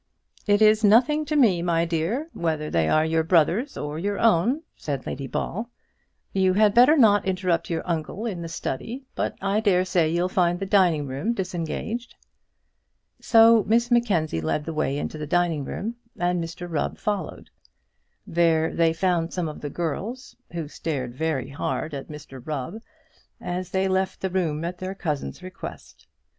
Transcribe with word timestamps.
"It 0.47 0.63
is 0.63 0.83
nothing 0.83 1.25
to 1.25 1.35
me, 1.35 1.61
my 1.61 1.85
dear, 1.85 2.27
whether 2.33 2.71
they 2.71 2.89
are 2.89 3.05
your 3.05 3.21
brother's 3.21 3.77
or 3.77 3.99
your 3.99 4.17
own," 4.17 4.63
said 4.75 5.05
Lady 5.05 5.27
Ball; 5.27 5.69
"you 6.33 6.53
had 6.53 6.73
better 6.73 6.97
not 6.97 7.27
interrupt 7.27 7.69
your 7.69 7.83
uncle 7.87 8.25
in 8.25 8.41
the 8.41 8.47
study; 8.47 9.05
but 9.13 9.37
I 9.43 9.59
daresay 9.59 10.09
you'll 10.11 10.27
find 10.27 10.59
the 10.59 10.65
dining 10.65 11.05
room 11.05 11.33
disengaged." 11.33 12.15
So 13.19 13.63
Miss 13.67 13.91
Mackenzie 13.91 14.41
led 14.41 14.65
the 14.65 14.73
way 14.73 14.97
into 14.97 15.19
the 15.19 15.27
dining 15.27 15.65
room, 15.65 15.97
and 16.17 16.43
Mr 16.43 16.67
Rubb 16.67 16.97
followed. 16.97 17.51
There 18.25 18.73
they 18.73 18.93
found 18.93 19.31
some 19.31 19.47
of 19.47 19.61
the 19.61 19.69
girls, 19.69 20.35
who 20.51 20.67
stared 20.67 21.13
very 21.13 21.49
hard 21.49 21.93
at 21.93 22.07
Mr 22.07 22.41
Rubb, 22.43 22.81
as 23.39 23.69
they 23.69 23.87
left 23.87 24.21
the 24.21 24.31
room 24.31 24.65
at 24.65 24.79
their 24.79 24.95
cousin's 24.95 25.43
request. 25.43 26.07